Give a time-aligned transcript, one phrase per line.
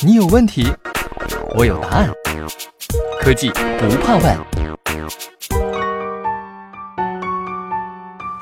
[0.00, 0.66] 你有问题，
[1.54, 2.10] 我有答案。
[3.20, 4.38] 科技不怕问。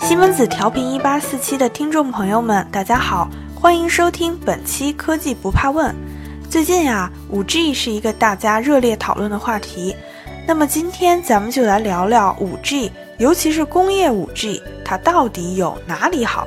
[0.00, 5.92] 西门子调频一八四七的听众朋友们，大家好，欢迎收听本期《科技不怕问》。
[6.48, 9.96] 最近呀，五 G 是一个大家热烈讨论的话题。
[10.46, 16.46] 那么今天咱们就来聊聊五 G，尤其是工业五 G，它到底有哪里好？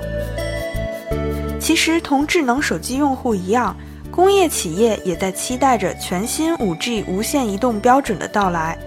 [1.60, 3.76] 其实同智能手机用户一样，
[4.10, 8.78] 工业企业也在期待着全新五 G 无线移动标准的到来。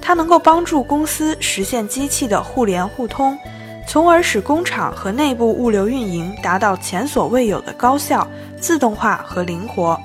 [0.00, 3.38] 它能够帮助公司实现机器的互联互通，
[3.86, 8.26] 从而使工厂和内部物流运营达到前所未有的高效、
[8.58, 10.00] 自动化和灵活。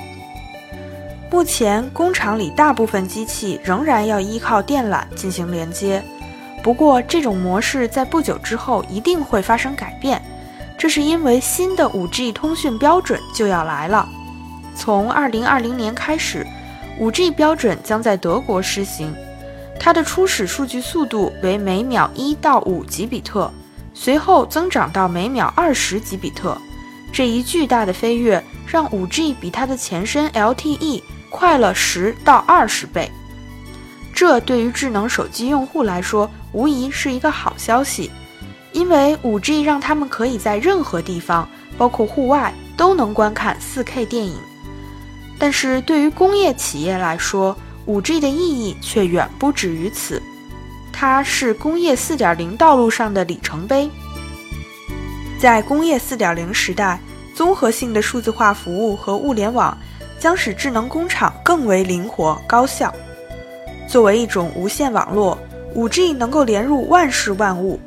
[1.32, 6.04] 目前，工厂里大部分机器仍然要依靠电缆进行连接，
[6.64, 10.22] 不过这种模式在不久之后一定会发生改变。
[10.78, 14.08] 这是因为新的 5G 通讯标准就要来了。
[14.76, 16.46] 从2020年开始
[17.00, 19.14] ，5G 标准将在德国施行。
[19.80, 23.52] 它的初始数据速度为每秒1到5吉比特，
[23.94, 26.58] 随后增长到每秒20吉比特。
[27.12, 33.12] 这一巨大的飞跃让 5G 比它的前身 LTE 快了10到20倍。
[34.14, 38.12] 这对于智能手机用户来说，无疑是一个好消息。
[38.78, 44.38] 因为 5G 让他们可以在任何地方，包括户外，都能观看 4K 电影。
[45.40, 50.22] 但是对于工业企业来说，5G 的意义却远不止于此。
[50.94, 53.90] 它是工业4.0道路上的里程碑。
[55.40, 57.00] 在工业4.0时代，
[57.34, 59.76] 综合性的数字化服务和物联网
[60.20, 62.94] 将使智能工厂更为灵活高效。
[63.88, 65.36] 作为一种无线网络
[65.76, 67.80] ，5G 能够连入万事万物。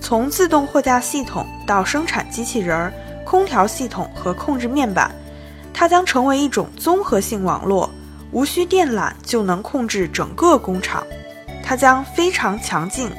[0.00, 2.92] 从自动货架系统到生产机器人儿、
[3.24, 5.10] 空调系统和控制面板，
[5.74, 7.90] 它将成为一种综合性网络，
[8.32, 11.06] 无需电缆就能控制整个工厂。
[11.62, 13.10] 它将非常强劲，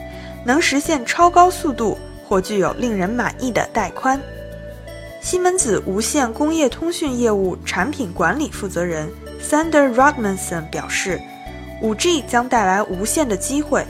[0.44, 1.98] 能实现超高速度
[2.28, 4.20] 或具有令人满意的带宽。
[5.22, 9.08] 西门子无线工业通讯业务产品管理负责人
[9.42, 11.22] Sander Rodmanson 表示
[11.84, 13.86] ：“5G 将带来无限的机会。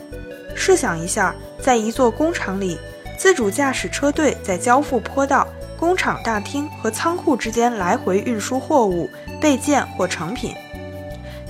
[0.56, 2.78] 设想一下。”在一座工厂里，
[3.18, 5.48] 自主驾驶车队在交付坡道、
[5.78, 9.10] 工厂大厅和仓库之间来回运输货物、
[9.42, 10.56] 备件或成品。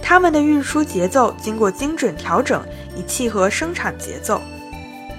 [0.01, 2.63] 他们的运输节奏经过精准调整，
[2.95, 4.41] 以契合生产节奏。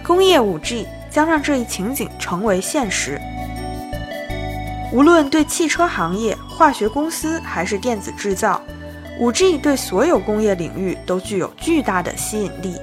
[0.02, 3.20] 工业 5G 将让这一情景成为现实。
[4.92, 8.60] 无论对汽车行业、化学公司还是电子制造
[9.20, 12.74] ，5G 对所有工业领域都具有巨大的吸引力。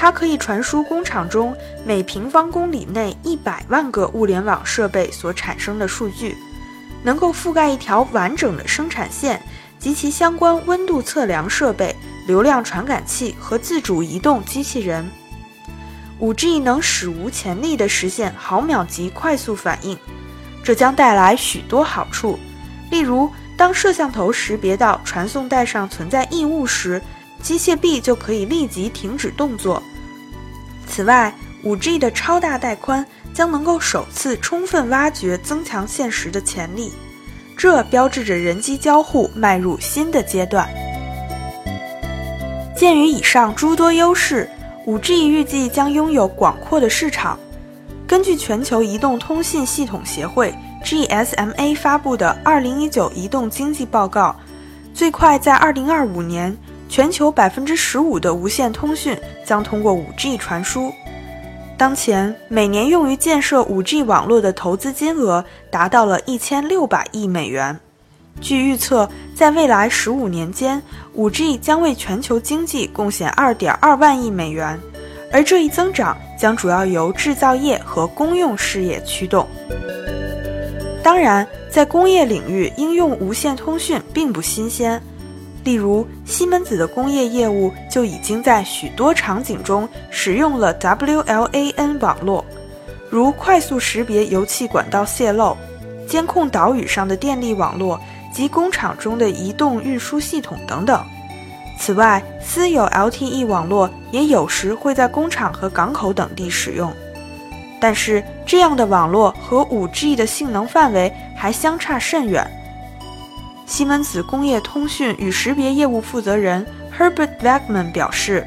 [0.00, 6.34] 它可以传输工厂中每平方公里内一百万个物联网设备所产生的数据，
[7.02, 9.42] 能够覆盖一条完整的生产线
[9.78, 11.94] 及其相关温度测量设备、
[12.26, 15.06] 流量传感器和自主移动机器人。
[16.18, 19.98] 5G 能史无前例地实现毫秒级快速反应，
[20.64, 22.38] 这将带来许多好处。
[22.90, 27.02] 例如，当摄像头识别到传送带上存在异物时，
[27.42, 29.82] 机械臂就可以立即停止动作。
[30.86, 31.34] 此外
[31.64, 36.92] ，5G 的超大带宽将能够首次充分挖掘增强现实的潜力，
[37.56, 40.68] 这标志着人机交互迈入新的阶段。
[42.76, 44.48] 鉴于以上诸多优势
[44.86, 47.38] ，5G 预计将拥有广阔的市场。
[48.06, 50.52] 根据全球移动通信系统协会
[50.82, 52.36] （GSMA） 发布的
[52.90, 54.34] 《2019移动经济报告》，
[54.94, 56.56] 最快在2025年。
[56.90, 60.92] 全球百分之十五的无线通讯将通过 5G 传输。
[61.78, 67.78] 当前，每年用于建设 5G 网络的投资金额达到了一千六百亿美元。
[68.40, 70.82] 据预测，在未来十五年间
[71.16, 74.78] ，5G 将为全球经济贡献二点二万亿美元，
[75.32, 79.46] 而这一增长将主要由制造业和公用事业驱动。
[81.04, 85.00] 当然，在工业领域应用无线通讯并不新鲜。
[85.62, 92.44] 例如，西门子的工业业务就已经在许多场景中使用了 WLAN 网络，
[93.10, 95.56] 如快速识别油气管道泄漏、
[96.08, 98.00] 监控岛屿上的电力网络
[98.32, 101.04] 及工厂中的移动运输系统等等。
[101.78, 106.92] 此外，私有 LTE 网络也有时会在工厂和港口等地使用，
[107.80, 112.50] 但是这样的网络和 5G 的性能范围还相差甚远。
[113.70, 116.66] 西门子工业通讯与识别业务负责人
[116.98, 118.44] Herbert Wegman 表示：“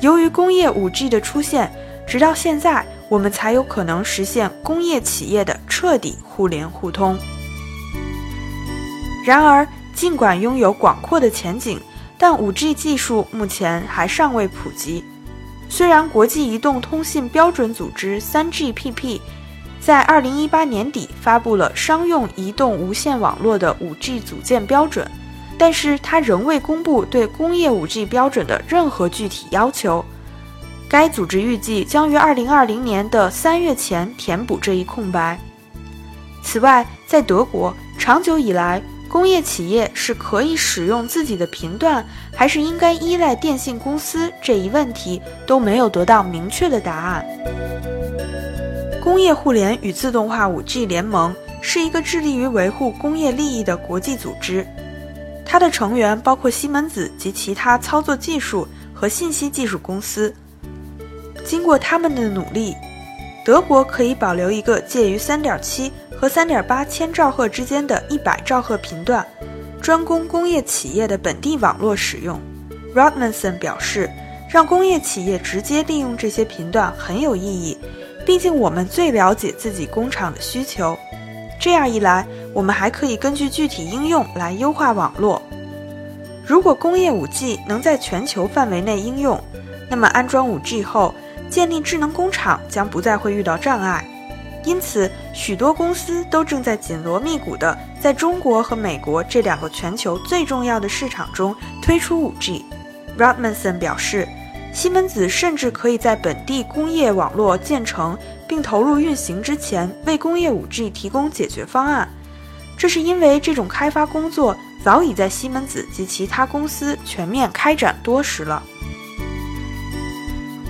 [0.00, 1.70] 由于工业 5G 的出现，
[2.06, 7.18] 直到现在，我们才有可能实现工业企业的彻底互联互通。”
[9.26, 11.78] 然而，尽管拥有广阔的前景，
[12.16, 15.04] 但 5G 技术目前还尚未普及。
[15.68, 19.20] 虽然国际移动通信标准组织 3GPP
[19.84, 25.04] 在2018年底发布了商用移动无线网络的 5G 组件标准，
[25.58, 30.04] 但是它仍未公布对工业 5G 标准的任何具体要求。
[30.88, 35.36] 该组织预计将于2020年的三月前填补这一空白。
[36.44, 42.06] 此外，在德国，长久以来，工业企业是可以使用自己的频段，
[42.36, 47.26] 还是应该依赖电信公司这一问题都没有得到明确的答案。
[49.02, 54.64] 工业互联与自动化 5G 联盟是一个致力于维护工业利益的国际组织，
[55.44, 60.32] 它的成员包括西门子及其他操作技术和信息技术公司。
[61.44, 62.76] 经过他们的努力，
[63.44, 69.26] 德国可以保留一个介于3.7和3.8千兆赫之间的100兆赫频段，
[69.80, 72.40] 专供工业企业的本地网络使用。
[72.94, 74.08] Rodmanson 表示，
[74.48, 77.76] 让工业企业直接利用这些频段很有意义，
[78.24, 80.96] 毕竟我们最了解自己工厂的需求。
[81.60, 85.40] 这样一来，我们还可以根据具体应用来优化网络。
[86.44, 89.40] 如果工业 5G 能在全球范围内应用，
[89.88, 91.14] 那么安装 5G 后，
[91.48, 94.04] 建立智能工厂将不再会遇到障碍，
[94.64, 102.62] 因此许多公司都正在紧锣密鼓地在中国和美国这两个全球最重要的市场中推出 5G。
[103.16, 104.26] Rodmanson 表示，
[104.72, 112.08] 西门子甚至可以在本地工业网络建成并投入运行之前为工业 5G 提供解决方案，
[112.76, 118.62] 这是因为这种开发工作早已在西门子及其他公司全面开展多时了。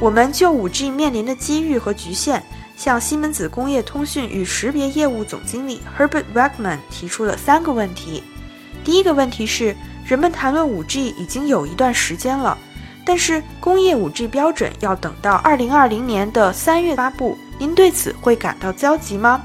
[0.01, 2.43] 我们就 5G 面临的机遇和局限，
[2.77, 8.25] 向西门子工业通讯与识别业务总经理 Herbert Wegman 提出了三个问题。
[8.83, 12.59] 第一个问题是，人们谈论 5G 已经有一段时间了，
[13.05, 19.43] 但是工业 5G 标准要等到2020年的三月发布，您对此会感到焦急吗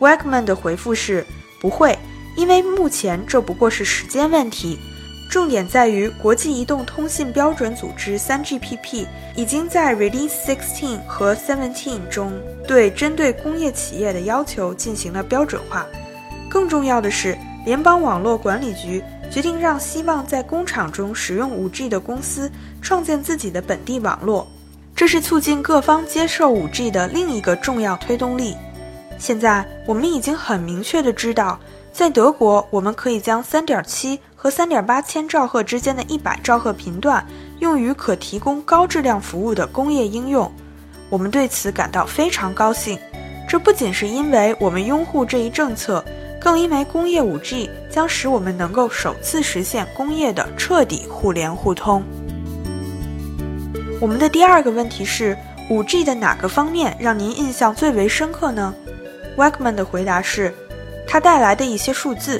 [0.00, 1.26] ？Wegman 的回复是
[1.60, 1.98] 不会，
[2.36, 4.78] 因为目前这不过是时间问题。
[5.30, 12.32] 重点在于，国际移动通信标准组织 3GPP 已经在 Release 16和17中
[12.66, 15.84] 对针对工业企业的要求进行了标准化。
[16.48, 17.36] 更重要的是，
[17.66, 24.46] 联邦网络管理局决定让希望在工厂中使用 5G 的公司创建自己的本地网络，
[24.96, 28.56] 这是促进各方接受 5G 的另一个重要推动力。
[29.18, 31.58] 现在，我们已经很明确的知道。
[31.90, 37.26] 在德国，我们可以将3.7和3.8千兆赫之间的一百兆赫频段
[37.58, 40.52] 用于可提供高质量服务的工业应用。
[41.10, 42.96] 我们对此感到非常高兴。
[43.48, 46.04] 这不仅是因为我们拥护这一政策，
[46.40, 52.02] 更因为工业 5G 将使我们能够首次实现工业的彻底互联互通。
[54.00, 55.36] 我们的第二个问题是
[55.68, 58.74] ：5G 的哪个方面让您印象最为深刻呢
[59.36, 60.54] ？Wegman 的回答是。
[61.10, 62.38] 它带来的一些数字，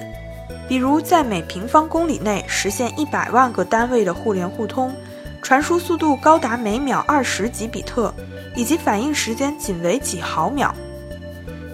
[0.69, 4.95] 比如在每平方公里内实现一百万个单位的互联互通，
[5.41, 8.13] 传输速度高达每秒二十几比特，
[8.55, 10.75] 以及反应时间仅为几毫秒。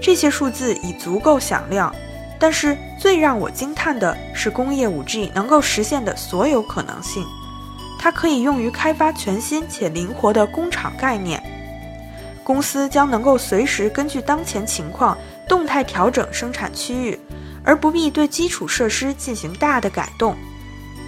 [0.01, 1.93] 这些数字已足够响亮，
[2.45, 7.25] 但是最让我惊叹的是工业 5G 能够实现的所有可能性。
[7.99, 11.43] 它可以用于开发全新且灵活的工厂概念，
[12.43, 15.17] 公司将能够随时根据当前情况。
[15.49, 17.19] 动态调整生产区域，
[17.65, 20.37] 而不必对基础设施进行大的改动。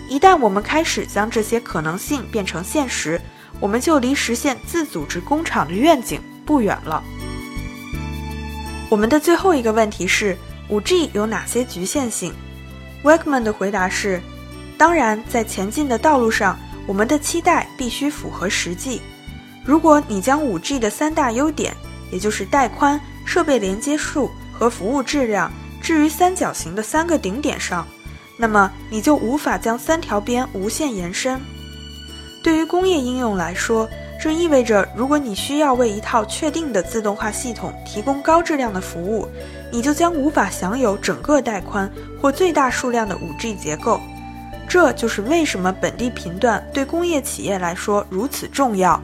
[0.08, 3.20] 一旦我们开始将这些可能性变成现实，
[3.61, 7.04] 我们就离实现自组织工厂的愿景不远了。
[8.88, 10.34] 我们的最后一个问题是
[10.70, 12.32] ：5G 有哪些局限性
[13.02, 14.20] ？Wegman 的回答是：
[14.76, 19.00] 当然，在前进的道路上，我们的期待必须符合实际。
[19.64, 21.75] 如果你将 5G 的三大优点，
[22.11, 23.00] 也就是带宽。
[23.28, 25.50] 设备连接数和服务质量
[25.82, 27.85] 置于三角形的三个顶点上，
[28.37, 31.40] 那么你就无法将三条边无限延伸。
[32.40, 33.90] 对于工业应用来说，
[34.23, 39.28] 这意味着如果你需要为一套确定的自动化系统提供高质量的服务，
[39.76, 44.00] 你就将无法享有整个带宽或最大数量的 5G 结构。
[44.66, 48.99] 这就是为什么本地频段对工业企业来说如此重要。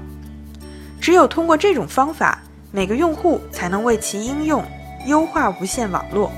[0.99, 2.39] 只有通过这种方法。
[2.75, 4.65] 每个用户才能为其应用
[5.07, 6.33] 优化无线网络。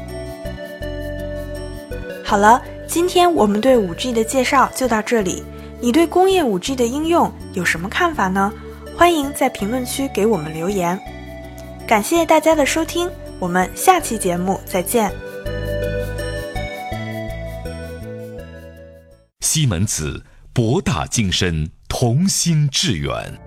[2.25, 5.45] 好了，今天我们对 5G 的介绍就到这里。
[5.81, 8.53] 你对工业 5G 的应用有什么看法呢？
[8.97, 10.99] 欢迎在评论区给我们留言。
[11.87, 15.13] 感谢大家的收听，我们下期节目再见。
[19.41, 23.44] 西门子博大精深同心致远。